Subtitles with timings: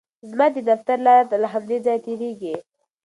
[0.29, 2.55] زما د دفتر لاره له همدې ځایه تېریږي.